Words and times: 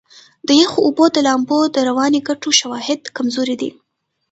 د 0.47 0.49
یخو 0.61 0.79
اوبو 0.87 1.05
د 1.15 1.17
لامبو 1.27 1.59
د 1.75 1.77
رواني 1.89 2.19
ګټو 2.27 2.49
شواهد 2.59 3.01
کمزوري 3.17 3.55
دي. 3.61 3.69